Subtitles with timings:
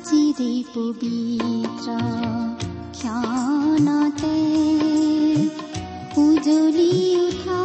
[0.00, 1.96] আজিৰে পবিত্ৰ
[2.94, 4.36] ক্ষণতে
[6.16, 7.60] উজলি উঠা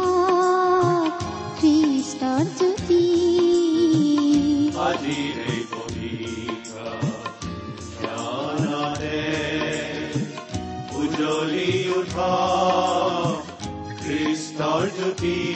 [1.60, 3.04] খ্ৰীষ্টৰ জ্যোতি
[11.96, 12.32] উঠা
[14.00, 15.55] খ্ৰীষ্টৰ জ্যোতি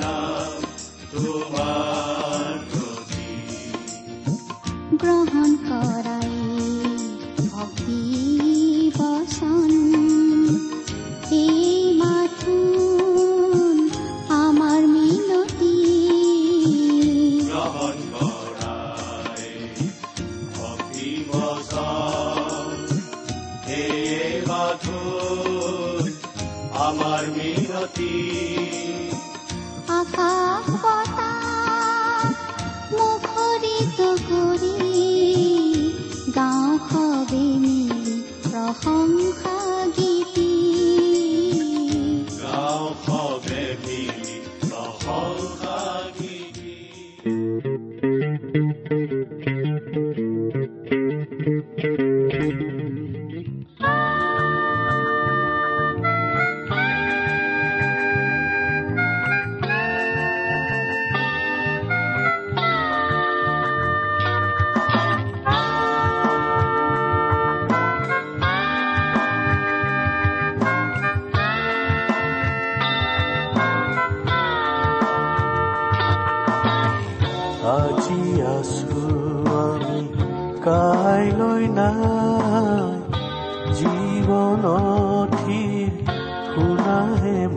[5.00, 5.99] গ্ৰহণ কৰাই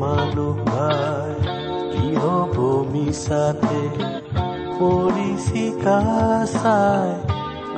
[0.01, 1.35] মানুহ ভাই
[1.93, 2.57] কি হ'ব
[2.93, 3.81] মিছাতে?
[4.79, 6.01] পৰিচিকা
[6.47, 7.11] চাই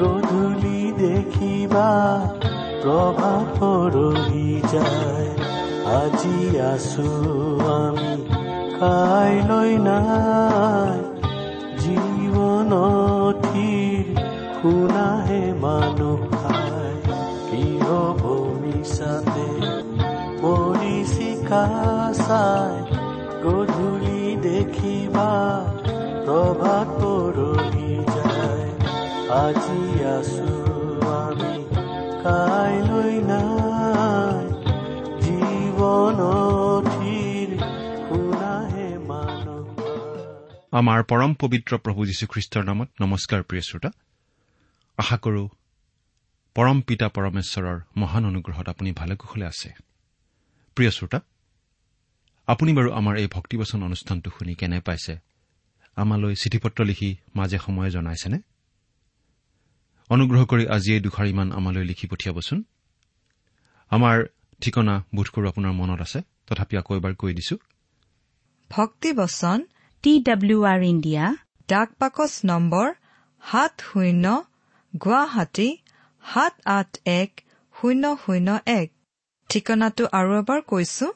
[0.01, 1.89] গধূলি দেখিবা
[2.83, 5.29] প্ৰভাৱ পৰহি যায়।
[5.97, 6.39] আজি
[6.73, 7.11] আছো
[7.77, 8.15] আমি
[8.81, 10.99] কাইলৈ নাই।
[11.83, 14.05] জীৱনথিৰ
[14.59, 16.36] শুনাহে মানুহ
[23.45, 25.31] গধূলি দেখিবা
[26.25, 28.71] প্ৰভাত পৰহি যায়।
[29.31, 30.49] আজি আছো
[31.11, 31.65] আমি
[32.23, 34.57] কাইলৈ নাই।
[40.73, 43.91] আমাৰ পৰম পবিত্ৰ প্ৰভু যীশুখ্ৰীষ্টৰ নামত নমস্কাৰ প্ৰিয় শ্ৰোতা।
[44.97, 45.49] আশা কৰো
[46.55, 49.73] পৰম পিতা পৰমেশ্বৰৰ মহান অনুগ্ৰহত আপুনি ভালে কুশলে আছে।
[50.75, 51.21] প্ৰিয় শ্ৰোতা
[52.49, 55.15] আপুনি বাৰু আমাৰ এই ভক্তিবচন অনুষ্ঠানটো শুনি কেনে পাইছে?
[55.97, 58.39] আমালৈ চিঠি পত্ৰ লিখি মাজে সময়ে জনাইছেনে?
[60.11, 62.65] অনুগ্ৰহ কৰি আজি এই দুষাৰিমান আমালৈ লিখি পঠিয়াবচোন।
[63.91, 64.17] আমাৰ
[64.63, 67.57] ঠিকনা বোধ কৰো আপোনাৰ মনত আছে তথাপি আকৌ এবাৰ কৈ দিছো।
[68.71, 69.59] ভক্তিবচন
[70.03, 71.25] টি ডাব্লিউ আৰ ইণ্ডিয়া
[71.69, 72.89] ডাক পাকচ নম্বৰ
[73.43, 74.25] সাত শূন্য
[74.95, 75.69] গুৱাহাটী
[76.25, 77.31] সাত আঠ এক
[77.75, 78.89] শূন্য শূন্য এক।
[79.51, 81.07] ঠিকনাটো আৰু এবাৰ কৈছো।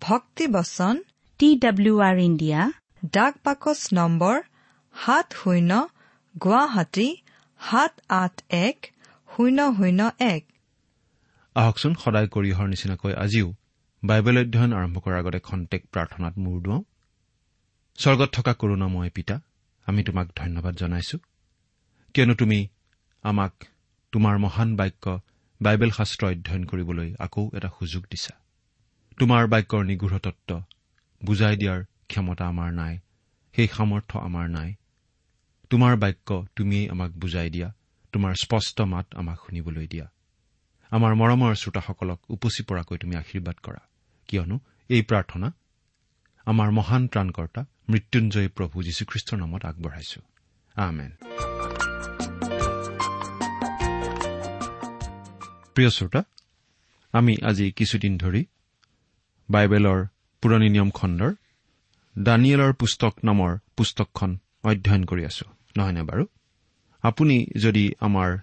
[0.00, 0.96] ভক্তিবচন
[1.40, 2.60] টি ডাব্লিউ আৰ ইণ্ডিয়া
[3.12, 4.36] ডাক পাকচ নম্বৰ
[4.94, 5.88] সাত শূন্য
[6.42, 7.08] গুৱাহাটী
[7.60, 8.78] সাত আঠ এক
[9.36, 10.42] শূন্য শূন্য এক
[11.56, 13.48] আহকচোন সদায় কৰি অহাৰ নিচিনাকৈ আজিও
[14.02, 16.82] বাইবেল অধ্যয়ন আৰম্ভ কৰাৰ আগতে খন্তেক প্ৰাৰ্থনাত মূৰ দুৱাওঁ।
[17.98, 19.36] স্বৰ্গত থকা কৰোণাময় পিতা
[19.86, 21.16] আমি তোমাক ধন্যবাদ জনাইছো।
[22.14, 22.68] কিয়নো তুমি
[23.24, 23.54] আমাক
[24.12, 25.04] তোমাৰ মহান বাক্য
[25.60, 28.34] বাইবেল শাস্ত্ৰ অধ্যয়ন কৰিবলৈ আকৌ এটা সুযোগ দিছা।
[29.20, 30.62] তোমাৰ বাক্যৰ নিগূঢ় তত্ব
[31.24, 32.98] বুজাই দিয়াৰ ক্ষমতা আমাৰ নাই।
[33.56, 34.74] সেই সামৰ্থ্য আমাৰ নাই।
[35.70, 37.72] তোমাৰ বাক্য তুমিয়েই আমাক বুজাই দিয়া।
[38.12, 40.06] তোমাৰ স্পষ্ট মাত আমাক শুনিবলৈ দিয়া।
[40.90, 43.78] আমাৰ মৰমৰ শ্ৰোতাসকলক উপচি পৰাকৈ তুমি আশীৰ্বাদ কৰা।
[44.28, 45.52] কিয়নো এই প্ৰাৰ্থনা
[46.46, 50.20] আমাৰ মহান ত্ৰাণকৰ্তা মৃত্যুঞ্জয়ী প্ৰভু যীশুখ্ৰীষ্টৰ নামত আগবঢ়াইছো।
[50.74, 51.10] আমেন।
[55.74, 56.22] প্ৰিয় শ্ৰোতা
[57.12, 58.44] আমি আজি কিছুদিন ধৰি
[59.50, 60.00] বাইবেলৰ
[60.42, 61.32] পুৰণি নিয়ম খণ্ডৰ
[62.18, 64.30] দানিয়েলৰ পুস্তক নামৰ পুস্তকখন
[64.64, 66.24] অধ্যয়ন কৰি আছো। নহয়নে বাৰু?
[67.04, 68.38] আপুনি যদি আমাৰ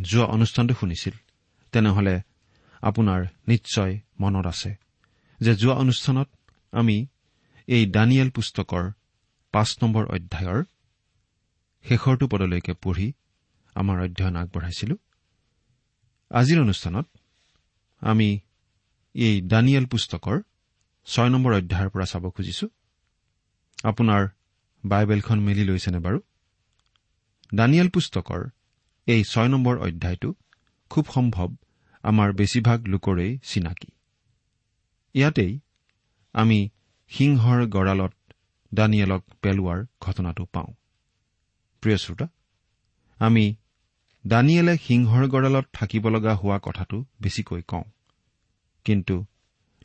[0.00, 1.14] যোৱা অনুষ্ঠানটো শুনিছিল
[1.72, 2.14] তেনেহলে
[2.82, 4.70] আপোনাৰ নিশ্চয় মনত আছে
[5.40, 6.28] যে যোৱা অনুষ্ঠানত
[6.72, 7.06] আমি
[7.66, 8.84] এই দানিয়েল পুস্তকৰ
[9.52, 10.60] পাঁচ নম্বৰ অধ্যায়ৰ
[11.84, 13.12] শেষৰটো পদলৈকে পঢ়ি
[13.74, 14.94] আমাৰ অধ্যয়ন আগবঢ়াইছিলো।
[16.30, 17.06] আজিৰ অনুষ্ঠানত
[18.02, 18.28] আমি
[19.18, 20.36] এই দানিয়েল পুস্তকৰ
[21.06, 22.66] ছয় নম্বৰ অধ্যায়ৰ পৰা চাব খুজিছো।
[23.84, 24.22] আপোনাৰ
[24.84, 26.18] বাইবেলখন মেলি লৈছেনে বাৰু?
[27.54, 28.40] দানিয়েল পুস্তকৰ
[29.06, 30.34] এই ছয় নম্বৰ অধ্যায়টো
[30.90, 31.48] খুব সম্ভৱ
[32.02, 33.90] আমাৰ বেছিভাগ লোকৰেই চিনাকি।
[35.14, 35.60] ইয়াতেই
[36.32, 36.68] আমি
[37.08, 38.14] সিংহৰ গঁড়ালত
[38.74, 40.70] দানিয়েলক পেলোৱাৰ ঘটনাটো পাওঁ।
[41.82, 42.26] প্ৰিয় শ্ৰোতা
[43.18, 43.44] আমি
[44.26, 47.84] দানিয়েলে সিংহৰ গঁড়ালত থাকিব লগা হোৱা কথাটো বেছিকৈ কওঁ।
[48.88, 49.16] কিন্তু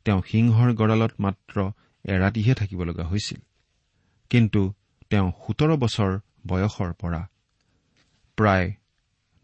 [0.06, 1.58] তেওঁ সিংহৰ গঁড়ালত মাত্ৰ
[2.06, 3.42] এৰাতিহে থাকিব লগা হৈছিল।
[4.32, 4.62] কিন্তু
[5.10, 6.12] তেওঁ সোতৰ বছৰ
[6.48, 7.22] বয়সৰ পৰা
[8.38, 8.68] প্ৰায়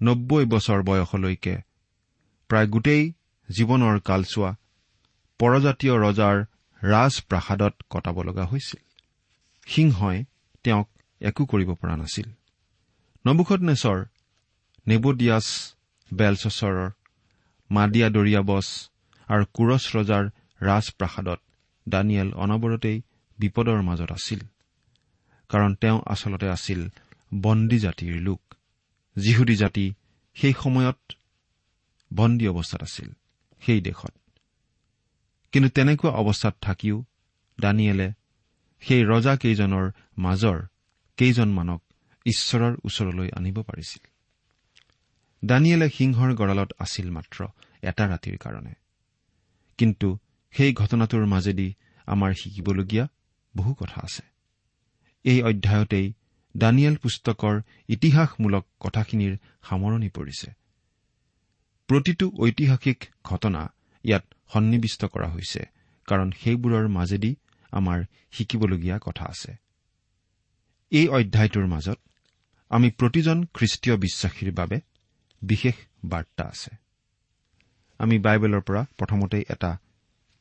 [0.01, 1.55] নব্বৈ বছৰ বয়সলৈকে
[2.49, 3.03] প্ৰায় গোটেই
[3.49, 4.51] জীৱনৰ কালচোৱা
[5.39, 6.35] পৰজাতীয় ৰজাৰ
[6.81, 8.81] ৰাজপ্ৰাসাদত কটাব লগা হৈছিল।
[9.65, 10.17] সিংহই
[10.63, 10.87] তেওঁক
[11.21, 12.27] একো কৰিব পৰা নাছিল।
[13.25, 13.97] নবুখত নেচৰ
[14.87, 15.47] নেবদিয়াছ
[16.11, 16.89] বেলচছৰৰ
[17.69, 18.67] মাদিয়া দৰিয়াবছ
[19.29, 20.23] আৰু কুৰছ ৰজাৰ
[20.61, 21.39] ৰাজপ্ৰাসাদত
[21.89, 23.01] দানিয়েল অনবৰতেই
[23.39, 24.39] বিপদৰ মাজত আছিল।
[25.49, 26.89] কাৰণ তেওঁ আচলতে আছিল
[27.41, 28.41] বন্দী জাতিৰ লোক।
[29.15, 29.93] যিহুদী জাতি
[30.33, 31.11] সেই সময়ত
[32.13, 33.09] বন্দী অৱস্থাত আছিল
[33.61, 34.13] সেই দেশত।
[35.51, 37.05] কিন্তু তেনেকুৱা অৱস্থাত থাকিও
[37.61, 38.11] দানিয়েলে
[38.81, 40.57] সেই ৰজাকেইজনৰ মাজৰ
[41.17, 41.83] কেইজনমানক
[42.25, 44.03] ঈশ্বৰৰ ওচৰলৈ আনিব পাৰিছিল।
[45.45, 47.47] দানিয়েলে সিংহৰ গঁড়ালত আছিল মাত্ৰ
[47.81, 48.73] এটা ৰাতিৰ কাৰণে।
[49.79, 50.09] কিন্তু
[50.53, 51.67] সেই ঘটনাটোৰ মাজেদি
[52.07, 53.05] আমাৰ শিকিবলগীয়া
[53.53, 54.23] বহু কথা আছে।
[55.23, 56.07] এই অধ্যায়তেই
[56.57, 57.55] দানিয়েল পুস্তকৰ
[57.87, 59.33] ইতিহাসমূলক কথাখিনিৰ
[59.63, 60.49] সামৰণি পৰিছে।
[61.89, 63.61] প্ৰতিটো ঐতিহাসিক ঘটনা
[64.03, 65.61] ইয়াত সন্নিৱিষ্ট কৰা হৈছে
[66.07, 67.31] কাৰণ সেইবোৰৰ মাজেদি
[67.71, 69.51] আমাৰ শিকিবলগীয়া কথা আছে।
[70.91, 71.99] এই অধ্যায়টোৰ মাজত
[72.71, 74.77] আমি প্ৰতিজন খ্ৰীষ্টীয় বিশ্বাসীৰ বাবে
[75.41, 76.71] বিশেষ বাৰ্তা আছে।
[77.99, 79.71] আমি বাইবেলৰ পৰা প্ৰথমতেই এটা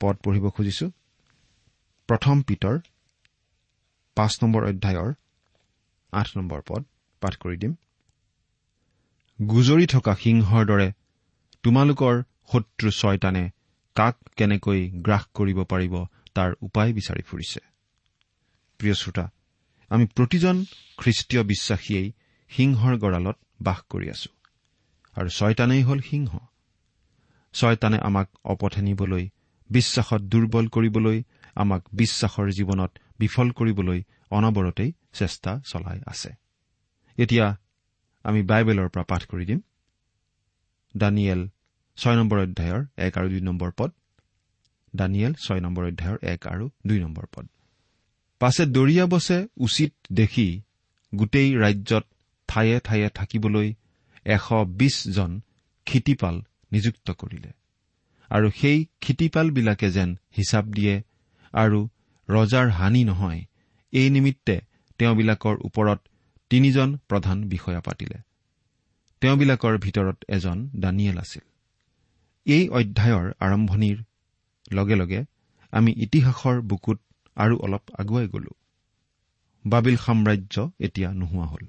[0.01, 0.87] পদ পঢ়িব খুজিছো।
[2.09, 2.77] প্ৰথম পিতৰ
[4.17, 5.13] পাঁচ নম্বৰ অধ্যায়ৰ
[6.13, 6.83] আঠ নম্বৰ পদ
[7.23, 7.73] পাঠ কৰি দিম।
[9.39, 10.93] গুজৰি থকা সিংহৰ দৰে
[11.63, 12.23] তোমালোকৰ
[12.53, 13.45] শত্ৰু ছয়তানে
[13.97, 15.95] কাক কেনেকৈ গ্ৰাস কৰিব পাৰিব
[16.35, 17.61] তাৰ উপায় বিচাৰি ফুৰিছে।
[18.81, 19.25] প্ৰিয় শ্ৰোতা
[19.91, 20.57] আমি প্ৰতিজন
[20.99, 22.09] খ্ৰীষ্টীয় বিশ্বাসীয়েই
[22.51, 24.31] সিংহৰ গঁড়ালত বাস কৰি আছো।
[25.17, 26.48] আৰু ছয়তানেই হ'ল সিংহ।
[27.59, 29.25] ছয়তানে আমাক অপথে নিবলৈ
[29.71, 31.19] বিশ্বাসত দুৰ্বল কৰিবলৈ
[31.55, 34.01] আমাক বিশ্বাসৰ জীৱনত বিফল কৰিবলৈ
[34.31, 36.31] অনবৰতেই চেষ্টা চলাই আছে।
[37.19, 37.47] এতিয়া
[38.25, 39.61] আমি বাইবেলৰ পৰা পাঠ কৰি দিম।
[40.97, 41.43] দানিয়েল
[41.99, 43.91] ছয় নম্বৰ অধ্যায়ৰ এক আৰু দুই নম্বৰ পদ।
[44.97, 47.47] দানিয়েল ছয় নম্বৰ অধ্যায়ৰ এক আৰু দুই নম্বৰ পদ।
[48.41, 50.49] পাছে দৰিয়া বছে উচিত দেখি
[51.15, 52.05] গোটেই ৰাজ্যত
[52.49, 53.69] ঠায়ে ঠায়ে থাকিবলৈ
[54.25, 55.33] এশ বিশজন
[55.87, 56.37] ক্ষিতিপাল
[56.73, 57.53] নিযুক্ত কৰিলে।
[58.31, 61.03] আৰু সেই ক্ষিতিপালবিলাকে যেন হিচাপ দিয়ে
[61.53, 61.89] আৰু
[62.29, 63.45] ৰজাৰ হানি নহয়
[63.93, 64.61] এই নিমিত্তে
[64.99, 66.01] তেওঁবিলাকৰ ওপৰত
[66.51, 68.19] তিনিজন প্ৰধান বিষয়া পাতিলে।
[69.21, 71.43] তেওঁবিলাকৰ ভিতৰত এজন দানিয়েল আছিল।
[72.47, 74.05] এই অধ্যায়ৰ আৰম্ভণিৰ
[74.73, 75.25] লগে লগে
[75.71, 77.01] আমি ইতিহাসৰ বুকুত
[77.37, 78.51] আৰু অলপ আগুৱাই গলো।
[79.67, 81.67] বাবিল সাম্ৰাজ্য এতিয়া নোহোৱা হ'ল।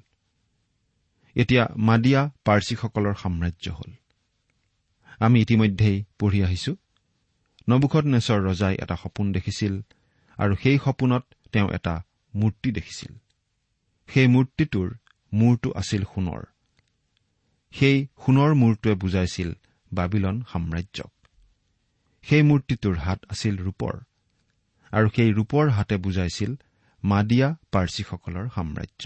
[1.36, 3.92] এতিয়া মাদিয়া পাৰ্চীসকলৰ সাম্ৰাজ্য হ'ল।
[5.20, 6.76] আমি ইতিমধ্যেই পঢ়ি আহিছো।
[7.70, 8.06] নবুখত
[8.48, 9.74] ৰজাই এটা সপোন দেখিছিল
[10.38, 12.04] আৰু সেই সপোনত তেওঁ এটা
[12.36, 13.14] মূৰ্তি দেখিছিল।
[14.10, 14.90] সেই মূৰ্তিটোৰ
[15.34, 16.44] মূৰটো আছিল সোণৰ।
[17.72, 19.50] সেই সোণৰ মূৰটোৱে বুজাইছিল
[19.94, 21.12] বাবিলন সাম্ৰাজ্যক।
[22.22, 23.96] সেই মূৰ্তিটোৰ হাত আছিল ৰূপৰ
[24.92, 26.52] আৰু সেই ৰূপৰ হাতে বুজাইছিল
[27.04, 29.04] মাদিয়া পাৰ্চীসকলৰ সাম্ৰাজ্য।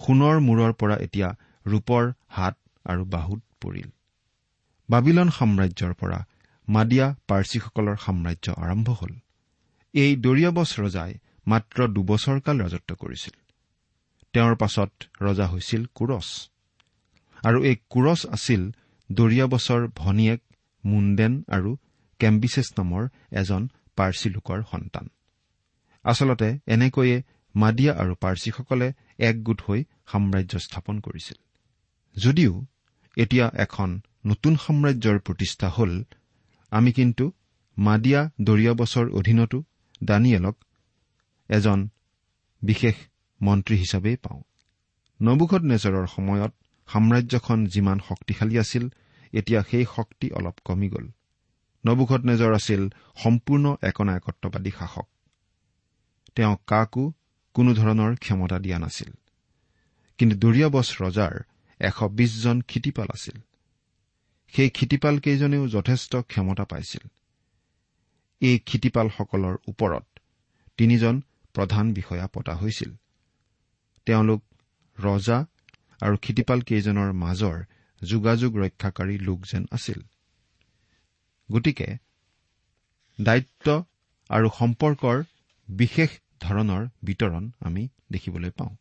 [0.00, 1.28] সোণৰ মূৰৰ পৰা এতিয়া
[1.66, 2.54] ৰূপৰ হাত
[2.84, 3.90] আৰু বাহুত পৰিল।
[4.88, 6.18] বাবিলন সাম্ৰাজ্যৰ পৰা
[6.68, 9.12] মাদিয়া পাৰ্চীসকলৰ সাম্ৰাজ্য আৰম্ভ হ'ল।
[9.94, 11.12] এই দৰিয়াবছ ৰজাই
[11.46, 13.34] মাত্ৰ দুবছৰ কাল ৰাজত্ব কৰিছিল।
[14.32, 14.90] তেওঁৰ পাছত
[15.22, 16.28] ৰজা হৈছিল কুৰছ।
[17.44, 18.62] আৰু এই কুৰছ আছিল
[19.12, 20.40] দৰিয়াবছৰ ভনীয়েক
[20.84, 21.76] মুণ্ডেন আৰু
[22.18, 25.06] কেম্বিছেছ নামৰ এজন পাৰ্চী লোকৰ সন্তান।
[26.04, 27.22] আচলতে এনেকৈয়ে
[27.54, 31.38] মাদিয়া আৰু পাৰ্চীসকলে একগোট হৈ সাম্ৰাজ্য স্থাপন কৰিছিল।
[32.16, 32.52] যদিও
[33.16, 36.04] এতিয়া এখন নতুন সাম্ৰাজ্যৰ প্ৰতিষ্ঠা হল।
[36.70, 37.32] আমি কিন্তু
[37.78, 39.62] মাদিয়া দৰিয়াবছৰ অধীনতো
[40.04, 40.56] দানিয়েলক
[41.48, 41.88] এজন
[42.62, 42.94] বিশেষ
[43.42, 44.42] মন্ত্ৰী হিচাপেই পাওঁ।
[45.22, 46.52] নবুখত নেজৰৰ সময়ত
[46.86, 48.88] সাম্ৰাজ্যখন যিমান শক্তিশালী আছিল
[49.32, 51.10] এতিয়া সেই শক্তি অলপ কমি গ'ল।
[51.86, 55.08] নবুখত নেজৰ আছিল সম্পূৰ্ণ একনায়কত্ববাদী শাসক।
[56.34, 57.12] তেওঁ কাকো
[57.54, 59.10] কোনো ধৰণৰ ক্ষমতা দিয়া নাছিল।
[60.18, 61.40] কিন্তু দৰিয়াবছ ৰজাৰ
[61.80, 63.40] এশ বিশজন ক্ষিতিপাল আছিল।
[64.54, 67.08] সেই ক্ষিতিপাল কেইজনেও যথেষ্ট ক্ষমতা পাইছিল।
[68.40, 70.04] এই ক্ষিতিপালসকলৰ ওপৰত
[70.76, 71.22] তিনিজন
[71.54, 72.90] প্ৰধান বিষয়া পতা হৈছিল।
[74.06, 74.42] তেওঁলোক
[74.98, 75.46] ৰজা
[76.00, 77.64] আৰু ক্ষিতিপাল কেইজনৰ মাজৰ
[78.02, 80.00] যোগাযোগ ৰক্ষাকাৰী লোক যেন আছিল।
[81.52, 81.96] গতিকে
[83.20, 83.84] দায়িত্ব
[84.30, 85.24] আৰু সম্পৰ্কৰ
[85.68, 86.10] বিশেষ
[86.40, 88.76] ধৰণৰ বিতৰণ আমি দেখিবলৈ পাওঁ।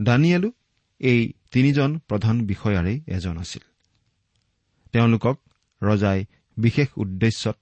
[0.00, 0.50] দানিয়েলো
[1.00, 3.62] এই তিনিজন প্ৰধান বিষয়াৰেই এজন আছিল।
[4.92, 5.36] তেওঁলোকক
[5.82, 6.24] ৰজাই
[6.56, 7.58] বিশেষ উদ্দেশ্যত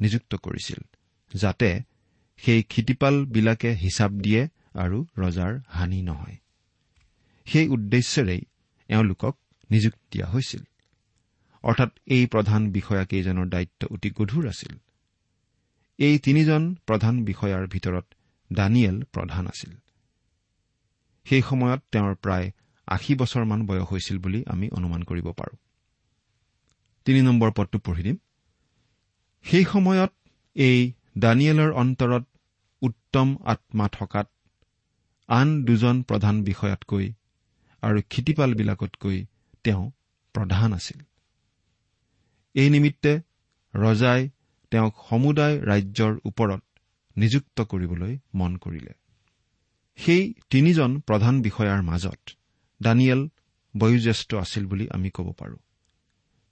[0.00, 0.80] নিযুক্ত কৰিছিল
[1.34, 1.80] যাতে
[2.36, 6.36] সেই ক্ষিতিপালবিলাকে হিচাপ দিয়ে আৰু ৰজাৰ হানি নহয়।
[7.46, 8.40] সেই উদ্দেশ্যেৰেই
[8.88, 9.36] এওঁলোকক
[9.70, 10.62] নিযুক্তি দিয়া হৈছিল।
[11.62, 14.72] অৰ্থাৎ এই প্ৰধান বিষয়াকেইজনৰ দায়িত্ব অতি গধুৰ আছিল।
[15.98, 18.04] এই তিনিজন প্ৰধান বিষয়াৰ ভিতৰত
[18.52, 19.70] দানিয়েল প্ৰধান আছিল।
[21.26, 22.50] সেই সময়ত তেওঁৰ প্ৰায়
[22.86, 25.67] আশী বছৰমান বয়স হৈছিল বুলি আমি অনুমান কৰিব পাৰোঁ।
[27.08, 28.16] তিনি নম্বৰ পদটো পঢ়ি দিম।
[29.44, 30.12] সেই সময়ত
[30.56, 32.24] এই দানিয়েলৰ অন্তৰত
[32.82, 34.26] উত্তম আত্মা থকাত
[35.28, 37.12] আন দুজন প্ৰধান বিষয়াতকৈ
[37.82, 39.26] আৰু ক্ষিতিপালবিলাকতকৈ
[39.64, 39.90] তেওঁ
[40.34, 40.98] প্ৰধান আছিল।
[42.54, 43.20] এই নিমিত্তে
[43.74, 44.28] ৰজাই
[44.70, 46.62] তেওঁক সমুদায় ৰাজ্যৰ ওপৰত
[47.16, 48.92] নিযুক্ত কৰিবলৈ মন কৰিলে।
[49.96, 52.20] সেই তিনিজন প্ৰধান বিষয়াৰ মাজত
[52.82, 53.28] দানিয়েল
[53.76, 55.58] বয়োজ্যেষ্ঠ আছিল বুলি আমি ক'ব পাৰোঁ।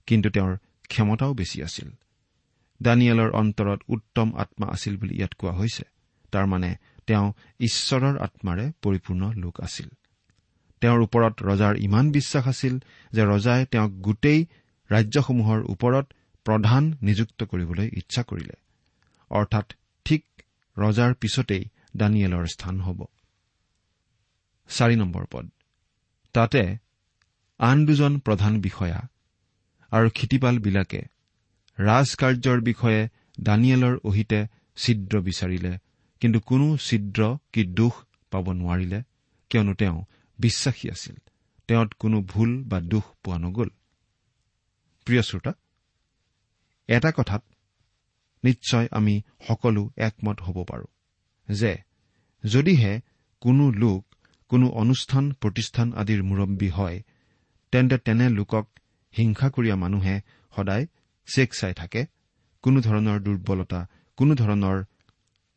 [0.07, 1.89] কিন্তু তেওঁৰ ক্ষমতাও বেছি আছিল।
[2.83, 5.83] দানিয়েলৰ অন্তৰত উত্তম আত্মা আছিল বুলি ইয়াত কোৱা হৈছে।
[6.31, 6.75] তাৰমানে
[7.07, 9.89] তেওঁ ঈশ্বৰৰ আত্মাৰে পৰিপূৰ্ণ লোক আছিল।
[10.81, 12.79] তেওঁৰ ওপৰত ৰজাৰ ইমান বিশ্বাস আছিল
[13.11, 14.45] যে ৰজাই তেওঁক গোটেই
[14.91, 16.05] ৰাজ্যসমূহৰ ওপৰত
[16.43, 18.53] প্ৰধান নিযুক্ত কৰিবলৈ ইচ্ছা কৰিলে।
[19.29, 19.73] অৰ্থাৎ
[20.05, 20.23] ঠিক
[20.77, 21.63] ৰজাৰ পিছতেই
[21.97, 23.05] দানিয়েলৰ স্থান হ'ব।
[26.33, 26.77] তাতে
[27.57, 29.07] আন দুজন প্ৰধান বিষয়া
[29.91, 31.01] আৰু ক্ষিতিপালবিলাকে
[31.79, 33.07] ৰাজকাৰ্যৰ বিষয়ে
[33.41, 35.77] দানিয়েলৰ অহিতে ছিদ্ৰ বিচাৰিলে।
[36.19, 37.93] কিন্তু কোনো ছিদ্ৰ কি দোষ
[38.31, 39.01] পাব নোৱাৰিলে?
[39.49, 40.03] কিয়নো তেওঁ
[40.39, 41.15] বিশ্বাসী আছিল।
[41.67, 43.69] তেওঁত কোনো ভুল বা দোষ পোৱা নগ'ল।
[45.05, 45.53] প্ৰিয় শ্ৰোতা
[46.87, 47.43] এটা কথাত
[48.43, 50.85] নিশ্চয় আমি সকলো একমত হ'ব পাৰোঁ
[51.53, 51.77] যে
[52.45, 53.01] যদিহে
[53.41, 54.15] কোনো লোক
[54.47, 57.03] কোনো অনুষ্ঠান প্ৰতিষ্ঠান আদিৰ মুৰব্বী হয়
[57.71, 58.67] তেন্তে তেনে লোকক
[59.17, 60.15] হিংসাকুৰীয়া মানুহে
[60.55, 60.85] সদায়
[61.27, 62.05] চেক চাই থাকে।
[62.63, 63.79] কোনো ধৰণৰ দুৰ্বলতা
[64.17, 64.77] কোনো ধৰণৰ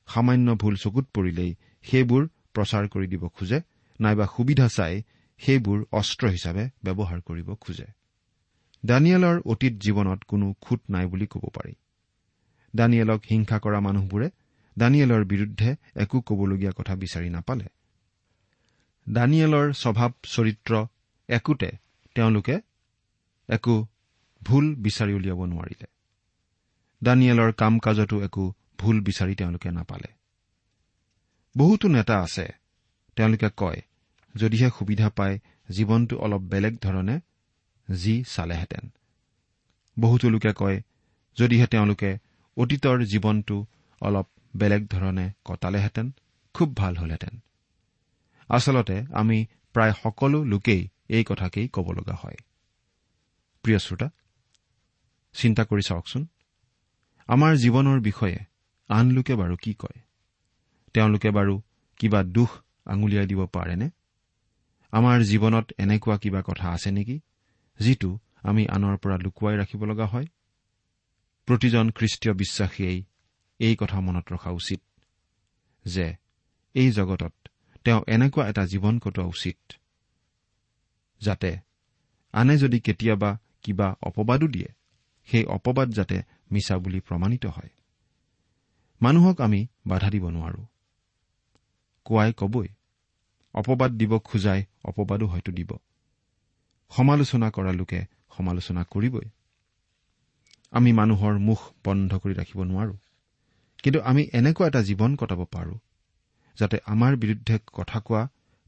[0.09, 2.23] সামান্য ভুল চকুত পৰিলেই সেইবোৰ
[2.55, 3.59] প্ৰচাৰ কৰি দিব খোজে
[4.01, 5.03] নাইবা সুবিধা চাই
[5.41, 7.87] সেইবোৰ অস্ত্ৰ হিচাপে ব্যৱহাৰ কৰিব খোজে।
[8.87, 11.75] দানিয়েলৰ অতীত জীৱনত কোনো খুট নাই বুলি ক'ব পাৰি।
[12.77, 14.29] দানিয়েলক হিংসা কৰা মানুহবোৰে
[14.79, 17.67] দানিয়েলৰ বিৰুদ্ধে একো কবলগীয়া কথা বিচাৰি নাপালে।
[19.09, 20.87] দানিয়েলৰ স্বভাৱ চৰিত্ৰ
[21.29, 21.71] একোতে
[22.15, 22.61] তেওঁলোকে
[23.51, 23.87] একো
[24.43, 25.87] ভুল বিচাৰি উলিয়াব নোৱাৰিলে।
[27.03, 30.11] দানিয়েলৰ কাম কাজতো একো ভুল বিচাৰি তেওঁলোকে নাপালে।
[31.57, 32.47] বহুতো নেতা আছে
[33.17, 33.81] তেওঁলোকে কয়
[34.37, 35.39] যদিহে সুবিধা পায়
[35.71, 37.21] জীৱনটো অলপ বেলেগ ধৰণে
[37.89, 38.85] যি চালেহেঁতেন।
[39.99, 40.83] বহুতো লোকে কয়
[41.39, 42.19] যদিহে তেওঁলোকে
[42.57, 43.67] অতীতৰ জীৱনটো
[44.01, 44.27] অলপ
[44.57, 46.11] বেলেগ ধৰণে কটালেহেঁতেন
[46.55, 47.35] খুব ভাল হলহেঁতেন।
[48.49, 52.37] আচলতে আমি প্ৰায় সকলো লোকেই এই কথাকেই ক'ব লগা হয়।
[53.65, 54.09] প্ৰিয় শ্ৰোতা
[55.35, 56.23] চিন্তা কৰি চাওকচোন
[57.29, 58.39] আমাৰ জীৱনৰ বিষয়ে
[58.89, 59.99] আন লোকে বাৰু কি কয়?
[60.95, 61.55] তেওঁলোকে বাৰু
[62.01, 62.51] কিবা দুখ
[62.85, 63.89] আঙুলিয়াই দিব পাৰেনে?
[64.93, 67.17] আমাৰ জীৱনত এনেকুৱা কিবা কথা আছে নেকি
[67.81, 68.11] যিটো
[68.43, 70.27] আমি আনৰ পৰা লুকুৱাই ৰাখিব লগা হয়?
[71.49, 72.93] প্ৰতিজন খ্ৰীষ্টীয় বিশ্বাসীয়ে
[73.59, 74.81] এই কথা মনত ৰখা উচিত
[75.85, 76.07] যে
[76.75, 77.35] এই জগতত
[77.85, 79.59] তেওঁ এনেকুৱা এটা জীৱন কটোৱা উচিত
[81.21, 81.51] যাতে
[82.33, 83.31] আনে যদি কেতিয়াবা
[83.63, 84.69] কিবা অপবাদো দিয়ে
[85.29, 87.71] সেই অপবাদ যাতে মিছা বুলি প্ৰমাণিত হয়।
[89.03, 90.63] মানুহক আমি বাধা দিব নোৱাৰো।
[92.05, 92.69] কোৱাই কবই
[93.55, 95.71] অপবাদ দিব খোজাই অপবাদো হয়তো দিব।
[96.91, 98.01] সমালোচনা কৰা লোকে
[98.37, 99.29] সমালোচনা কৰিবই।
[100.73, 102.95] আমি মানুহৰ মুখ বন্ধ কৰি ৰাখিব নোৱাৰো।
[103.83, 105.75] কিন্তু আমি এনেকুৱা এটা জীৱন কটাব পাৰো
[106.59, 108.23] যাতে আমাৰ বিৰুদ্ধে কথা কোৱা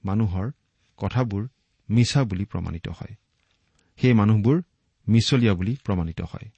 [0.04, 0.46] মানুহৰ
[0.96, 1.48] কথাবোৰ
[1.88, 3.14] মিছা বুলি প্ৰমাণিত হয়।
[3.98, 4.62] সেই মানুহবোৰ
[5.08, 6.48] মিছলীয়া বুলি প্ৰমাণিত হয়।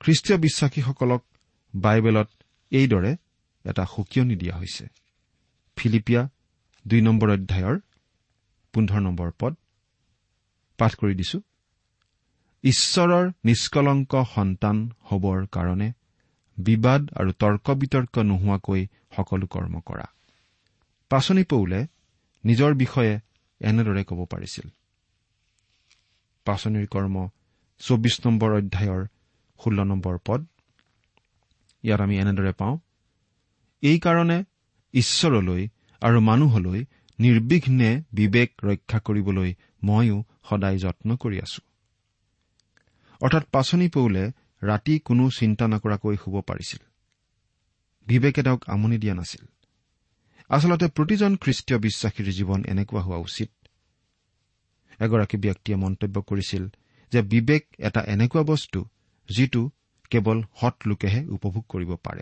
[0.00, 1.24] খ্ৰীষ্টীয় বিশ্বাসীসকলক
[1.76, 2.28] বাইবেলত
[2.70, 3.16] এইদৰে
[3.64, 4.88] এটা সকিয়নি দিয়া হৈছে।
[5.76, 6.28] ফিলিপিয়া
[6.86, 7.78] দুই নম্বৰ অধ্যায়ৰ
[8.72, 9.54] পোন্ধৰ নম্বৰ পদ।
[10.78, 11.40] পাঠ কৰি দিছো।
[12.64, 15.92] ঈশ্বৰৰ নিষ্কলংক সন্তান হবৰ কাৰণে
[16.58, 20.06] বিবাদ আৰু তৰ্ক বিতৰ্ক নোহোৱাকৈ সকলো কৰ্ম কৰা।
[21.08, 21.86] পাচনি পৌলে
[22.44, 23.20] নিজৰ বিষয়ে
[23.60, 24.68] এনেদৰে ক'ব পাৰিছিল।
[26.46, 27.28] পাচনিৰ কৰ্ম
[27.80, 29.02] চৌবিছ নম্বৰ অধ্যায়ৰ
[29.60, 30.40] ষোল্ল নম্বৰ পদ।
[31.84, 32.78] ইয়াত আমি এনেদৰে পাওঁ
[33.82, 34.38] এইকাৰণে
[34.94, 35.62] ঈশ্বৰলৈ
[36.02, 36.80] আৰু মানুহলৈ
[37.18, 39.50] নিৰ্বিঘ্নে বিবেক ৰক্ষা কৰিবলৈ
[39.84, 41.60] ময়ো সদায় যত্ন কৰি আছো।
[43.20, 44.24] অৰ্থাৎ পাচনি পৌলে
[44.62, 46.82] ৰাতি কোনো চিন্তা নকৰাকৈ শুব পাৰিছিল।
[48.06, 49.44] বিবেকে তেওঁক আমনি দিয়া নাছিল।
[50.48, 53.48] আচলতে প্ৰতিজন খ্ৰীষ্টীয় বিশ্বাসীৰ জীৱন এনেকুৱা হোৱা উচিত
[55.00, 56.68] এগৰাকী ব্যক্তিয়ে মন্তব্য কৰিছিল
[57.12, 58.84] যে বিবেক এটা এনেকুৱা বস্তু
[59.28, 59.70] যিটো
[60.10, 62.20] কেৱল সৎ লোকেহে উপভোগ কৰিব পাৰে।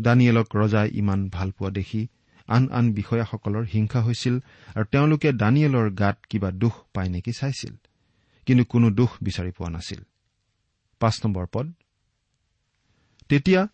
[0.00, 2.08] দানিয়েলক ৰজাই ইমান ভাল পোৱা দেখি
[2.48, 4.38] আন আন বিষয়াসকলৰ হিংসা হৈছিল
[4.74, 7.74] আৰু তেওঁলোকে দানিয়েলৰ গাত কিবা দোষ পায় নেকি চাইছিল।
[8.46, 10.00] কিন্তু কোনো দোষ বিচাৰি পোৱা নাছিল।
[13.28, 13.68] তেতিয়া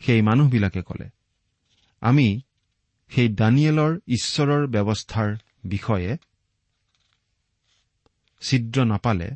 [0.00, 1.08] সেই মানুহবিলাকে কলে
[2.00, 2.40] আমি
[3.08, 6.16] সেই দানিয়েলৰ ঈশ্বৰৰ ব্যৱস্থাৰ বিষয়ে
[8.40, 9.30] ছিদ্ৰ নাপালে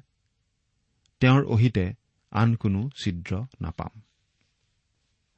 [1.21, 1.95] তেওঁৰ অহিতে
[2.31, 4.01] আন কোনো ছিদ্ৰ নাপাম।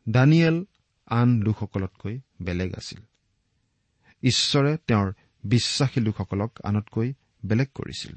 [0.09, 0.64] দানিয়েল
[1.07, 3.02] আন লোকসকলতকৈ বেলেগ আছিল।
[4.23, 5.12] ঈশ্বৰে তেওঁৰ
[5.45, 7.12] বিশ্বাসী লোকসকলক আনতকৈ
[7.45, 8.16] বেলেগ কৰিছিল।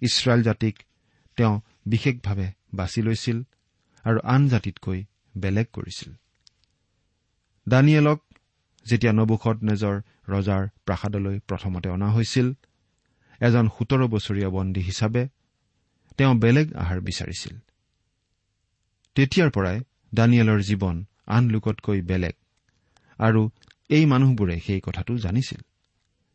[0.00, 0.82] ইছৰাইল জাতিক
[1.36, 3.42] তেওঁ বিশেষভাৱে বাছি লৈছিল
[4.04, 5.04] আৰু আন জাতিতকৈ
[5.36, 6.14] বেলেগ কৰিছিল।
[7.68, 8.24] দানিয়েলক
[8.86, 9.96] যেতিয়া নবুখত নেজৰ
[10.28, 12.46] ৰজাৰ প্ৰাসাদলৈ প্ৰথমতে অনা হৈছিল
[13.40, 15.22] এজন সোতৰ বছৰীয়া বন্দী হিচাপে
[16.18, 17.54] তেওঁ বেলেগ আহাৰ বিচাৰিছিল।
[19.16, 19.78] তেতিয়াৰ পৰাই
[20.14, 22.34] দানিয়েলৰ জীৱন আন লোকতকৈ বেলেগ
[23.18, 23.40] আৰু
[23.90, 25.60] এই মানুহবোৰে সেই কথাটো জানিছিল।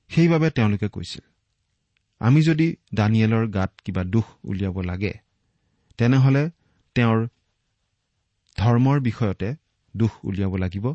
[0.09, 1.23] সেইবাবে তেওঁলোকে কৈছিল
[2.21, 5.13] আমি যদি দানিয়েলৰ গাত কিবা দুখ উলিয়াব লাগে
[5.99, 6.43] তেনেহলে
[6.95, 7.19] তেওঁৰ
[8.57, 9.49] ধৰ্মৰ বিষয়তে
[9.93, 10.85] দুখ উলিয়াব লাগিব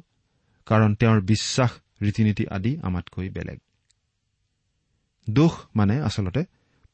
[0.67, 1.71] কাৰণ তেওঁৰ বিশ্বাস
[2.03, 3.59] ৰীতি নীতি আদি আমাতকৈ বেলেগ।
[5.31, 6.45] দোষ মানে আচলতে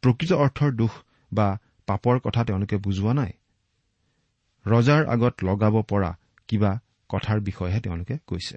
[0.02, 0.90] প্ৰকৃত অৰ্থৰ দোষ
[1.33, 3.33] বা পাপৰ কথা তেওঁলোকে বুজোৱা নাই।
[4.66, 6.16] ৰজাৰ আগত লগাব পৰা
[6.48, 8.57] কিবা কথাৰ বিষয়েহে তেওঁলোকে কৈছে।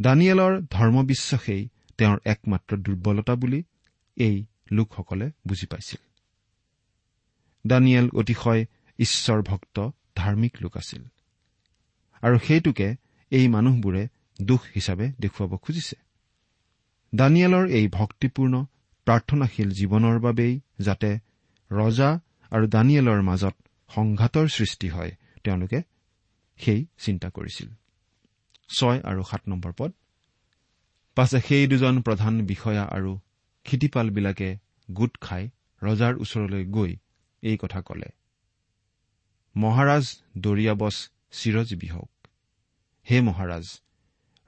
[0.00, 3.62] দানিয়েলৰ ধৰ্মবিশ্বাসেই তেওঁৰ একমাত্ৰ দুৰ্বলতা বুলি
[4.16, 6.00] এই লোকসকলে বুজি পাইছিল।
[7.66, 8.66] দানিয়েল অতিশয়
[8.98, 11.04] ঈশ্বৰ ভক্ত ধাৰ্মিক লোক আছিল।
[12.22, 12.96] আৰু সেইটোকে
[13.32, 14.02] এই মানুহবোৰে
[14.42, 15.96] দোষ হিচাপে দেখুৱাব খুজিছে।
[17.14, 18.64] দানিয়েলৰ এই ভক্তিপূৰ্ণ
[19.06, 21.10] প্ৰাৰ্থনাশীল জীৱনৰ বাবেই যাতে
[21.70, 22.10] ৰজা
[22.52, 23.54] আৰু দানিয়েলৰ মাজত
[23.90, 25.12] সংঘাতৰ সৃষ্টি হয়
[25.44, 25.82] তেওঁলোকে
[26.58, 27.68] সেই চিন্তা কৰিছিল।
[28.68, 29.90] ছয় আৰু সাত নম্বৰ পদ।
[31.16, 33.12] পাছে সেই দুজন প্ৰধান বিষয়া আৰু
[33.66, 34.48] ক্ষিতিপালবিলাকে
[34.90, 35.50] গোট খাই
[35.82, 36.92] ৰজাৰ ওচৰলৈ গৈ
[37.42, 38.08] এই কথা কলে
[39.56, 40.04] মহাৰাজ
[40.38, 40.96] দৰিয়াবছ
[41.32, 42.19] চিৰজীৱী হওক।
[43.10, 43.68] হে মহাৰাজ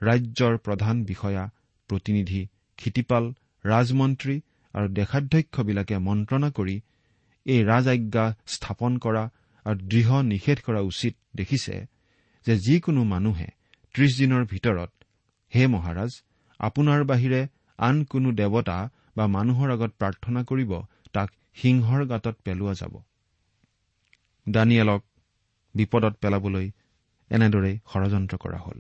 [0.00, 1.44] ৰাজ্যৰ প্ৰধান বিষয়া
[1.90, 2.42] প্ৰতিনিধি
[2.78, 3.24] ক্ষিতিপাল
[3.64, 4.36] ৰাজমন্ত্ৰী
[4.74, 6.76] আৰু দেশাধ্যক্ষবিলাকে মন্ত্ৰণা কৰি
[7.46, 9.24] এই ৰাজআজ্ঞা স্থাপন কৰা
[9.66, 11.74] আৰু দৃঢ় নিষেধ কৰা উচিত দেখিছে
[12.46, 13.48] যে যিকোনো মানুহে
[13.94, 14.90] ত্ৰিশ দিনৰ ভিতৰত
[15.52, 16.12] হে মহাৰাজ
[16.60, 17.40] আপোনাৰ বাহিৰে
[17.78, 18.78] আন কোনো দেৱতা
[19.16, 20.72] বা মানুহৰ আগত প্ৰাৰ্থনা কৰিব
[21.12, 22.94] তাক সিংহৰ গাঁতত পেলোৱা যাব।
[24.46, 25.02] দানিয়েলক
[25.74, 26.66] বিপদত পেলাবলৈ
[27.32, 28.78] এনেদৰেই ষড়যন্ত্ৰ কৰা হল।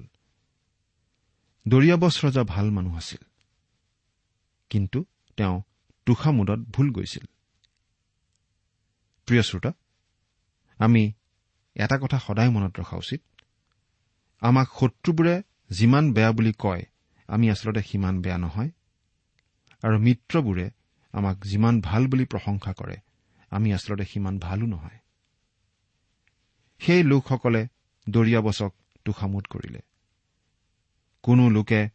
[1.68, 3.22] দৰিয়াবছ ৰজা ভাল মানুহ আছিল।
[4.70, 5.04] কিন্তু
[5.36, 5.62] তেওঁ
[6.06, 7.24] তুষামোদত ভুল গৈছিল।
[9.26, 9.72] প্ৰিয় শ্ৰোতা
[10.78, 11.12] আমি
[11.74, 13.22] এটা কথা সদায় মনত ৰখা উচিত।
[14.40, 16.82] আমাক শত্ৰুবোৰে যিমান বেয়া বুলি কয়
[17.26, 18.70] আমি আচলতে সিমান বেয়া নহয়।
[19.82, 20.70] আৰু মিত্ৰবোৰে
[21.12, 22.96] আমাক যিমান ভাল বুলি প্ৰশংসা কৰে
[23.50, 24.98] আমি আচলতে সিমান ভালো নহয়।
[26.80, 27.68] সেই লোকসকলে
[28.10, 29.80] দৰিয়াবছক তোষামোদ কৰিলে।
[31.22, 31.88] কোনো লোকে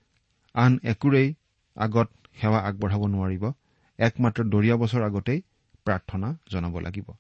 [0.54, 1.34] আন একোৰেই
[1.76, 2.10] আগত
[2.41, 3.52] সেৱা আগবঢ়াব নোৱাৰিব।
[4.00, 5.41] একমাত্ৰ দৰিয়াবছৰ আগতেই
[5.86, 7.12] প্ৰাৰ্থনা জনাব লাগিব।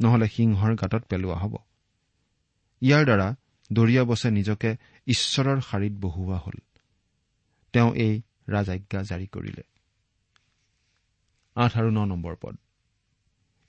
[0.00, 1.56] নহলে সিংহৰ গাঁতত পেলোৱা হ'ব।
[2.80, 3.34] ইয়াৰ দ্বাৰা
[3.72, 4.76] দৰিয়াবছে নিজকে
[5.06, 6.58] ঈশ্বৰৰ শাৰীত বহুওৱা হ'ল।
[7.72, 9.62] তেওঁ এই ৰাজআজ্ঞা জাৰি কৰিলে।
[11.54, 12.56] আঠ আৰু ন নম্বৰ পদ।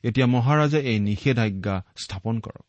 [0.03, 2.66] এতিয়া মহাৰাজে এই নিষেধাজ্ঞা স্থাপন কৰক।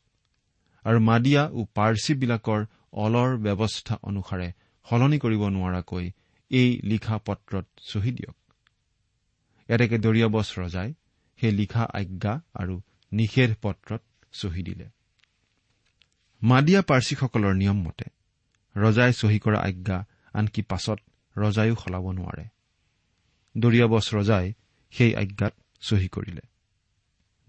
[0.84, 4.52] আৰু মাডিয়া ও পাৰ্চীবিলাকৰ অলৰ ব্যৱস্থা অনুসাৰে
[4.86, 6.10] সলনি কৰিব নোৱাৰাকৈ
[6.50, 8.36] এই লিখা পত্ৰত চহী দিয়ক।
[9.68, 10.94] এতেকে দৰিয়াবছ ৰজাই
[11.40, 12.80] সেই লিখা আজ্ঞা আৰু
[13.12, 14.86] নিষেধ পত্ৰত চহী দিলে।
[16.42, 18.06] মাদিয়া পাৰ্চীসকলৰ নিয়ম মতে
[18.76, 20.98] ৰজাই চহী কৰা আজ্ঞা আনকি পাছত
[21.38, 22.44] ৰজায়ো সলাব নোৱাৰে।
[23.56, 24.52] দৰিয়াবছ ৰজাই
[24.90, 26.42] সেই আজ্ঞাত চহী কৰিলে।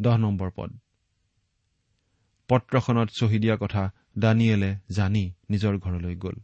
[0.01, 0.69] দহ নম্বৰ পদ।
[2.49, 3.83] পত্ৰখনত চহী দিয়া কথা
[4.17, 6.37] দানিয়েলে জানি নিজৰ ঘৰলৈ গ'ল।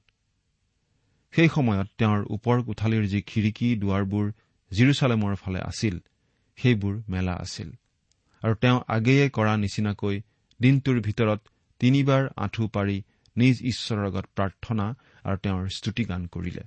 [1.33, 4.25] সেই সময়ত তেওঁৰ ওপৰ কোঠালীৰ যি খিৰিকী দুৱাৰবোৰ
[4.71, 5.95] জিৰচালেমৰ ফালে আছিল
[6.57, 7.69] সেইবোৰ মেলা আছিল।
[8.43, 10.15] আৰু তেওঁ আগেয়ে কৰা নিচিনাকৈ
[10.59, 11.39] দিনটোৰ ভিতৰত
[11.81, 12.97] তিনিবাৰ আঁঠু পাৰি
[13.35, 14.85] নিজ ঈশ্বৰৰ আগত প্ৰাৰ্থনা
[15.23, 16.63] আৰু তেওঁৰ স্তুতিগান কৰিলে।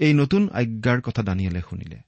[0.00, 1.98] এই নতুন আজ্ঞাৰ কথা দানিয়েলে শুনিলে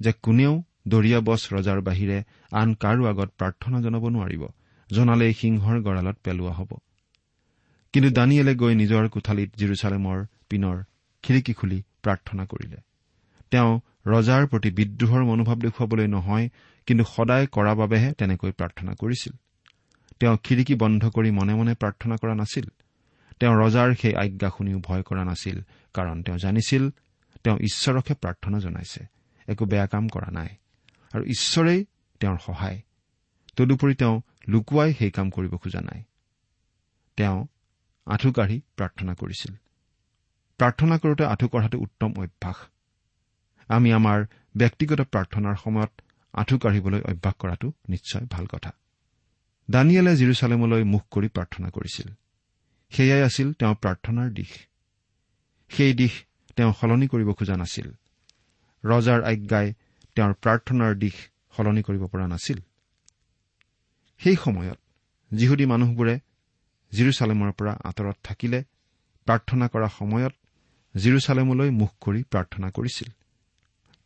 [0.00, 0.52] যে কোনেও
[0.88, 2.18] দৰিয়াবছ ৰজাৰ বাহিৰে
[2.52, 4.42] আন কাৰো আগত প্ৰাৰ্থনা জনাব নোৱাৰিব।
[4.92, 6.68] জনালেই সিংহৰ গঁড়ালত পেলোৱা হ'ব।
[7.92, 10.82] কিন্তু দানিয়েলে গৈ নিজৰ কোঠালিত জিৰচালেমৰ পিনৰ
[11.22, 12.76] খিৰিকী খুলি প্ৰাৰ্থনা কৰিলে।
[13.50, 16.48] তেওঁ ৰজাৰ প্ৰতি বিদ্ৰোহৰ মনোভাৱ দেখুৱাবলৈ নহয়
[16.86, 19.32] কিন্তু সদায় কৰা বাবেহে তেনেকৈ প্ৰাৰ্থনা কৰিছিল।
[20.20, 22.64] তেওঁ খিৰিকী বন্ধ কৰি মনে মনে প্ৰাৰ্থনা কৰা নাছিল।
[23.40, 25.60] তেওঁ ৰজাৰ সেই আজ্ঞা শুনিও ভয় কৰা নাছিল
[25.94, 26.90] কাৰণ তেওঁ জানিছিল
[27.44, 29.06] তেওঁ ঈশ্বৰকহে প্ৰাৰ্থনা জনাইছে
[29.48, 30.48] একো বেয়া কাম কৰা নাই।
[31.12, 31.84] আৰু ঈশ্বৰেই
[32.20, 32.80] তেওঁৰ সহায়।
[33.56, 36.02] তদুপৰি তেওঁ লুকুৱাই সেই কাম কৰিব খোজা নাই।
[37.16, 37.46] তেওঁ
[38.06, 39.54] আঁঠু কাঢ়ি প্ৰাৰ্থনা কৰিছিল।
[40.58, 42.56] প্ৰাৰ্থনা কৰোঁতে আঁঠু কঢ়াটো উত্তম অভ্যাস।
[43.68, 44.24] আমি আমাৰ
[44.56, 45.90] ব্যক্তিগত প্ৰাৰ্থনাৰ সময়ত
[46.32, 48.72] আঁঠু কাঢ়িবলৈ অভ্যাস কৰাটো নিশ্চয় ভাল কথা।
[49.70, 52.12] দানিয়েলে জিৰচালেমলৈ মুখ কৰি প্ৰাৰ্থনা কৰিছিল।
[52.90, 54.66] সেয়াই আছিল তেওঁৰ প্ৰাৰ্থনাৰ দিশ।
[55.68, 56.24] সেই দিশ
[56.56, 57.92] তেওঁ সলনি কৰিব খোজা নাছিল।
[58.84, 59.74] ৰজাৰ আজ্ঞাই
[60.14, 61.14] তেওঁৰ প্ৰাৰ্থনাৰ দিশ
[61.56, 62.60] সলনি কৰিব পৰা নাছিল।
[64.18, 64.78] সেই সময়ত
[65.34, 66.20] যিহুদী মানুহবোৰে
[66.92, 68.64] জিৰচালেমৰ পৰা আঁতৰত থাকিলে
[69.26, 70.34] প্ৰাৰ্থনা কৰা সময়ত
[70.96, 73.08] জিৰচালেমলৈ মুখ কৰি প্ৰাৰ্থনা কৰিছিল।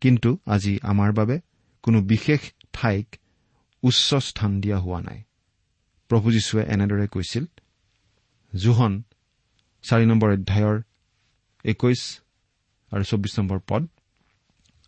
[0.01, 1.41] কিন্তু আজি আমাৰ বাবে
[1.83, 2.41] কোনো বিশেষ
[2.73, 3.17] ঠাইক
[3.83, 5.23] উচ্চ স্থান দিয়া হোৱা নাই।
[6.09, 7.45] প্ৰভু যীশুৱে এনেদৰে কৈছিল
[8.57, 9.03] জোহন
[9.83, 10.83] চাৰি নম্বৰ অধ্যায়ৰ
[11.65, 12.21] একৈশ
[12.93, 13.83] আৰু চৌবিশ নম্বৰ পদ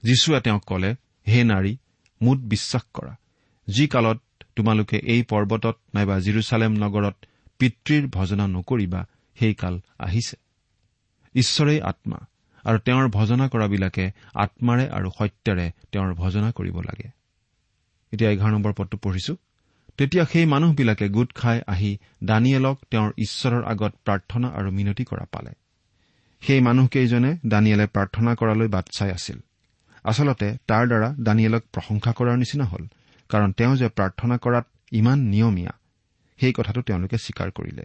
[0.03, 0.95] যীশুৱে তেওঁক কলে
[1.29, 1.77] হে নাৰী
[2.23, 3.17] মোত বিশ্বাস কৰা।
[3.69, 4.24] যি কালত
[4.57, 7.15] তোমালোকে এই পৰ্বতত নাইবা জিৰচালেম নগৰত
[7.59, 9.07] পিতৃৰ ভজনা নকৰিবা
[9.39, 10.37] সেই কাল আহিছে।
[11.35, 12.19] ঈশ্বৰেই আত্মা
[12.65, 17.09] আৰু তেওঁৰ ভজনা কৰাবিলাকে আত্মাৰে আৰু সত্যৰে তেওঁৰ ভজনা কৰিব লাগে।
[18.13, 19.37] এতিয়া এঘাৰ নম্বৰ পদটো পঢ়িছো।
[19.99, 25.51] তেতিয়া সেই মানুহবিলাকে গোট খাই আহি দানিয়েলক তেওঁৰ ঈশ্বৰৰ আগত প্ৰাৰ্থনা আৰু মিনতি কৰা পালে।
[26.41, 29.39] সেই মানুহকেইজনে দানিয়েলে প্ৰাৰ্থনা কৰালৈ বাট চাই আছিল।
[30.05, 32.87] আচলতে তাৰ দ্বাৰা দানিয়েলক প্ৰশংসা কৰাৰ নিচিনা হ'ল।
[33.31, 35.73] কাৰণ তেওঁ যে প্ৰাৰ্থনা কৰাত ইমান নিয়মীয়া
[36.41, 37.85] সেই কথাটো তেওঁলোকে স্বীকাৰ কৰিলে।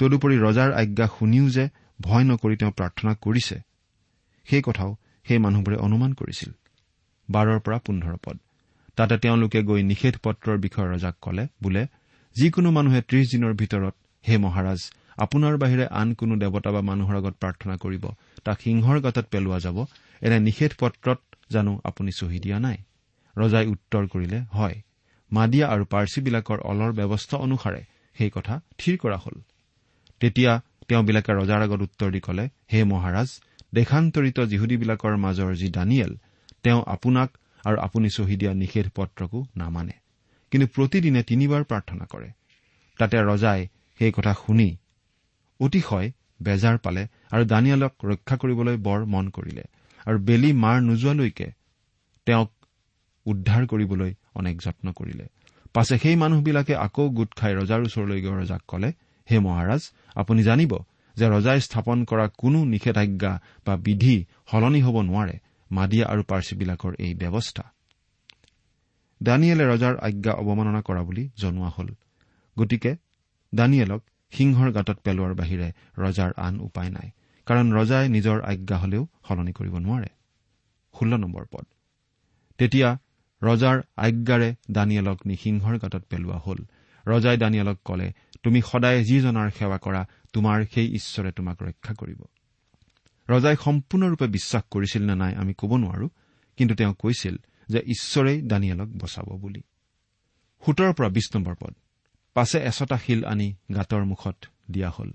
[0.00, 1.64] তদুপৰি ৰজাৰ আজ্ঞা শুনিও যে
[2.00, 3.56] ভয় নকৰি তেওঁ প্ৰাৰ্থনা কৰিছে
[4.48, 4.90] সেই কথাও
[5.26, 6.50] সেই মানুহবোৰে অনুমান কৰিছিল।
[7.28, 8.36] বাৰৰ পৰা পোন্ধৰ পদ।
[8.96, 11.82] তাতে তেওঁলোকে গৈ নিষেধ পত্ৰৰ বিষয়ে ৰজাক কলে বোলে
[12.36, 14.80] যিকোনো মানুহে ত্ৰিশ দিনৰ ভিতৰত হে মহাৰাজ
[15.18, 18.04] আপোনাৰ বাহিৰে আন কোনো দেৱতা বা মানুহৰ আগত প্ৰাৰ্থনা কৰিব
[18.44, 19.76] তাক সিংহৰ গাঁতত পেলোৱা যাব
[20.22, 21.18] এনে নিষেধ পত্ৰত
[21.52, 22.76] জানো আপুনি চহী দিয়া নাই?
[23.36, 24.76] ৰজাই উত্তৰ কৰিলে হয়
[25.30, 27.82] মাদিয়া আৰু পাৰ্চীবিলাকৰ অলৰ ব্যৱস্থা অনুসাৰে
[28.16, 29.36] সেই কথা থিৰ কৰা হ'ল।
[30.20, 30.52] তেতিয়া
[30.88, 33.28] তেওঁবিলাকে ৰজাৰ আগত উত্তৰ দি কলে হে মহাৰাজ
[33.74, 36.12] দেশান্তৰিত যিহুদীবিলাকৰ মাজৰ যি দানিয়েল
[36.62, 37.28] তেওঁ আপোনাক
[37.64, 39.94] আৰু আপুনি চহী দিয়া নিষেধ পত্ৰকো নামানে।
[40.52, 42.28] কিন্তু প্ৰতিদিনে তিনিবাৰ প্ৰাৰ্থনা কৰে।
[42.98, 43.60] তাতে ৰজাই
[44.00, 44.68] সেই কথা শুনি
[45.60, 46.08] অতিশয়
[46.42, 49.64] বেজাৰ পালে আৰু দানিয়েলক ৰক্ষা কৰিবলৈ বৰ মন কৰিলে
[50.06, 51.48] আৰু বেলি মাৰ নোযোৱালৈকে
[52.26, 52.50] তেওঁক
[53.26, 55.26] উদ্ধাৰ কৰিবলৈ অনেক যত্ন কৰিলে।
[55.72, 58.90] পাছে সেই মানুহবিলাকে আকৌ গোট খাই ৰজাৰ ওচৰলৈ গৈ ৰজাক কলে
[59.28, 59.82] হে মহাৰাজ
[60.14, 60.72] আপুনি জানিব
[61.16, 63.32] যে ৰজাই স্থাপন কৰা কোনো নিষেধাজ্ঞা
[63.66, 64.16] বা বিধি
[64.50, 65.36] সলনি হ'ব নোৱাৰে
[65.70, 67.64] মাদিয়া আৰু পাৰ্চীবিলাকৰ এই ব্যৱস্থা।
[69.22, 71.88] দানিয়েলে ৰজাৰ আজ্ঞা অৱমাননা কৰা বুলি জনোৱা হ'ল।
[72.58, 72.92] গতিকে
[73.54, 77.08] দানিয়েলক সিংহৰ গাঁতত পেলোৱাৰ বাহিৰে ৰজাৰ আন উপায় নাই
[77.46, 80.08] কাৰণ ৰজাই নিজৰ আজ্ঞা হলেও সলনি কৰিব নোৱাৰে।
[80.94, 81.64] ষোল্ল নম্বৰ পদ।
[82.58, 82.88] তেতিয়া
[83.42, 86.58] ৰজাৰ আজ্ঞাৰে দানিয়েলক নি সিংহৰ গাঁতত পেলোৱা হ'ল।
[87.06, 92.22] ৰজাই দানিয়েলক কলে তুমি সদায় যিজনাৰ সেৱা কৰা তোমাৰ সেই ঈশ্বৰে তোমাক ৰক্ষা কৰিব।
[93.30, 96.08] ৰজাই সম্পূৰ্ণৰূপে বিশ্বাস কৰিছিল নে নাই আমি ক'ব নোৱাৰো
[96.56, 97.36] কিন্তু তেওঁ কৈছিল
[97.68, 99.62] যে ঈশ্বৰেই দানিয়েলক বচাব বুলি।
[100.66, 101.74] সোতৰ পৰা বিশ নম্বৰ পদ।
[102.34, 104.36] পাছে এচটা শিল আনি গাঁতৰ মুখত
[104.70, 105.10] দিয়া হ'ল।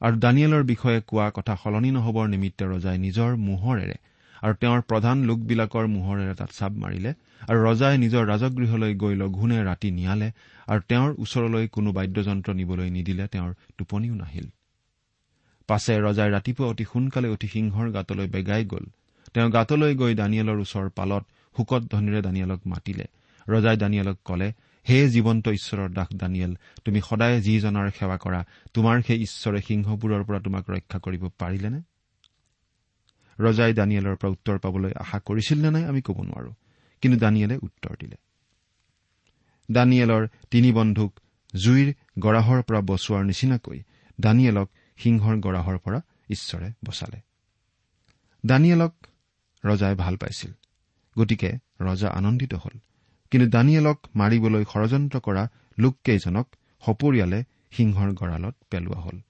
[0.00, 3.94] আৰু দানিয়েলৰ বিষয়ে কোৱা কথা সলনি নহবৰ নিমিত্তে ৰজাই নিজৰ মোহৰেৰে
[4.42, 7.10] আৰু তেওঁৰ প্ৰধান লোকবিলাকৰ মোহৰেৰে তাত চাপ মাৰিলে
[7.48, 10.28] আৰু ৰজাই নিজৰ ৰাজগৃহলৈ গৈ লঘোণে ৰাতি নিয়ালে
[10.66, 14.46] আৰু তেওঁৰ ওচৰলৈ কোনো বাদ্যযন্ত্ৰ নিবলৈ নিদিলে তেওঁৰ টোপনিও নাহিল।
[15.68, 18.84] পাছে ৰজাই ৰাতিপুৱা অতি সোনকালে উঠি সিংহৰ গাতলৈ বেগাই গ'ল।
[19.34, 21.24] তেওঁ গাতলৈ গৈ দানিয়েলৰ ওচৰ পালত
[21.56, 23.06] শোকত ধ্বনিৰে দানিয়েলক মাতিলে।
[23.48, 24.48] ৰজাই দানিয়েলক কলে
[24.86, 26.52] হে জীৱন্ত ঈশ্বৰৰ দাস দানিয়েল
[26.84, 28.40] তুমি সদায় যিজনাৰ সেৱা কৰা
[28.74, 31.80] তোমাৰ সেই ঈশ্বৰে সিংহবোৰৰ পৰা তোমাক ৰক্ষা কৰিব পাৰিলেনে?
[33.40, 36.52] ৰজাই দানিয়েলৰ পৰা উত্তৰ পাবলৈ আশা কৰিছিল নে নাই আমি ক'ব নোৱাৰো।
[37.00, 38.16] কিন্তু দানিয়েলে উত্তৰ দিলে।
[39.72, 41.20] দানিয়েলৰ তিনি বন্ধুক
[41.56, 43.82] জুইৰ গৰাহৰ পৰা বচোৱাৰ নিচিনাকৈ
[44.20, 46.00] দানিয়েলক সিংহৰ গৰাহৰ পৰা
[46.30, 47.20] ঈশ্বৰে বচালে।
[48.46, 48.94] দানিয়েলক
[49.64, 50.52] ৰজাই ভাল পাইছিল।
[51.18, 52.78] গতিকে ৰজা আনন্দিত হ'ল।
[53.30, 55.48] কিন্তু দানিয়েলক মাৰিবলৈ ষড়যন্ত্ৰ কৰা
[55.78, 56.48] লোককেইজনক
[56.86, 59.20] সপৰিয়ালে সিংহৰ গঁড়ালত পেলোৱা হ'ল।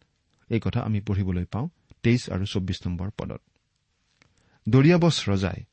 [0.48, 1.68] এই কথা আমি পঢ়িবলৈ পাওঁ
[2.02, 3.42] তেইছ আৰু চৌব্বিছ নম্বৰ পদত।
[4.68, 5.64] দৰিয়াবছ ৰজাই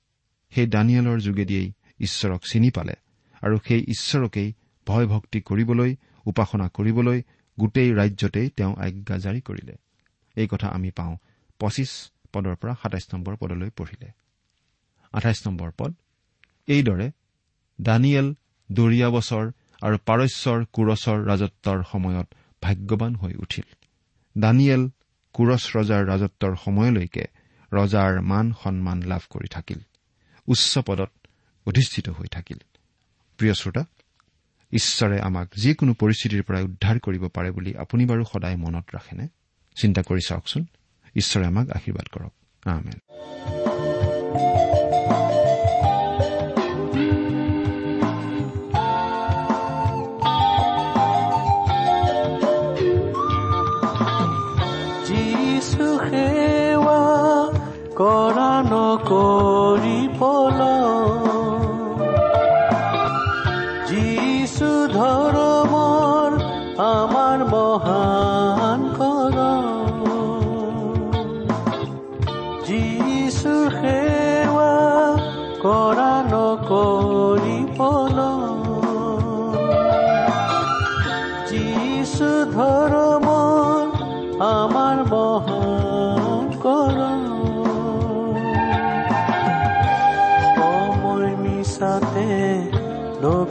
[0.49, 2.95] সেই দানিয়েলৰ যোগেদিয়েই ঈশ্বৰক চিনি পালে
[3.41, 4.53] আৰু সেই ঈশ্বৰকেই
[4.87, 5.95] ভয় ভক্তি কৰিবলৈ
[6.25, 7.21] উপাসনা কৰিবলৈ
[7.59, 9.75] গোটেই ৰাজ্যতেই তেওঁ আজ্ঞা জাৰি কৰিলে।
[10.35, 11.17] এই কথা আমি পাওঁ
[11.59, 14.11] পঁচিছ পদৰ পৰা সাতাইছ নম্বৰ পদলৈ পঢ়িলে।
[15.13, 15.93] আঠাইছ নম্বৰ পদ
[16.67, 17.11] এইদৰে
[17.81, 18.35] দানিয়েল
[18.71, 22.27] দৰিয়া বছৰ আৰু পাৰস্যৰ কোৰছৰ ৰাজত্বৰ সময়ত
[22.61, 23.67] ভাগ্যৱান হৈ উঠিল।
[24.37, 24.89] দানিয়েল
[25.33, 27.25] কোৰছ ৰজাৰ ৰাজত্বৰ সময়লৈকে
[27.73, 29.79] ৰজাৰ মান সন্মান লাভ কৰি থাকিল।
[30.47, 31.11] উচ্চ পদত
[31.65, 32.57] অধিষ্ঠিত হৈ থাকিল।
[33.37, 33.85] প্ৰিয় শ্ৰোতা
[34.71, 39.27] ঈশ্বৰে আমাক যিকোনো পৰিস্থিতিৰ পৰাই উদ্ধাৰ কৰিব পাৰে বুলি আপুনি বাৰু সদায় মনত ৰাখেনে?
[39.81, 40.65] চিন্তা কৰি চাওকচোন।
[41.15, 42.33] ঈশ্বৰে আমাক আশীৰ্বাদ কৰক।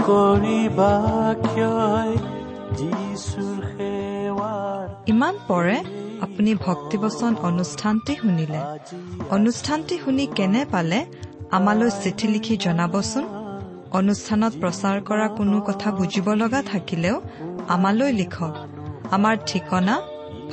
[0.07, 1.37] সেৱাৰ
[5.07, 5.77] ইমান পৰে
[6.21, 8.61] আপুনি ভক্তিবচন অনুষ্ঠানটি শুনিলে।
[9.31, 11.07] অনুষ্ঠানটি শুনি কেনে পালে
[11.51, 13.25] আমালৈ চিঠি লিখি জনাবচোন?
[13.99, 17.21] অনুষ্ঠানত প্ৰচাৰ কৰা কোনো কথা বুজিব লগা থাকিলেও
[17.69, 18.55] আমালৈ লিখক।
[19.17, 20.01] আমাৰ ঠিকনা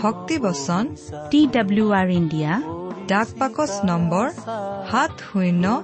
[0.02, 0.96] ভক্তিবচন
[1.32, 2.62] টি ডাব্লিউ আৰ ইণ্ডিয়া
[3.08, 4.30] ডাক বাকচ নম্বৰ
[4.92, 5.84] সাত শূন্য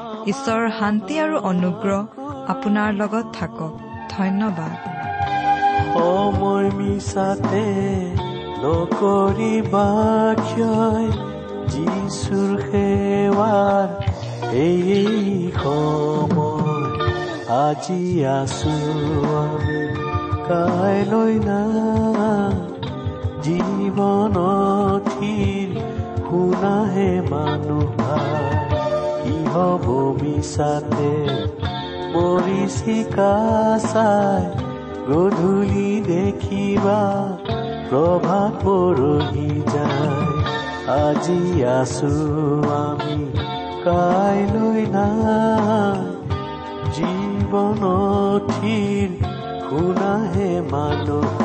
[0.27, 2.01] ঈশ্বৰৰ শান্তি আৰু অনুগ্ৰহ
[2.47, 3.73] আপোনাৰ লগত থাকক।
[4.09, 4.75] ধন্যবাদ।
[5.93, 7.65] সময় মিছাতে
[8.63, 9.89] নকৰিবা
[10.35, 11.07] ক্ষয়
[11.69, 13.87] যিছুৰ সেৱাৰ
[14.53, 16.85] এই সময়
[17.47, 18.75] আজি আছো
[19.37, 19.81] আমি।
[20.47, 21.61] কাইলৈ না
[23.41, 24.35] জীৱন
[25.05, 25.69] থিৰ
[26.29, 28.10] শুনাহে মানুহ
[29.53, 29.85] হব
[30.21, 31.13] মিছাতে
[32.13, 33.33] মৰিচিকা
[33.91, 34.43] চাই
[35.09, 37.01] গধূলি দেখিবা
[37.89, 40.31] প্ৰভাত পৰহি যায়।
[41.01, 41.41] আজি
[41.79, 42.13] আছো
[42.77, 43.19] আমি
[43.85, 45.99] কাইলৈ নাই।
[46.95, 47.81] জীৱন
[48.51, 49.09] থিৰ
[49.67, 51.37] শুনাহে মানুহ